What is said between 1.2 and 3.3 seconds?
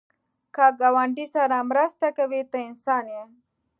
سره مرسته کوې، ته انسان یې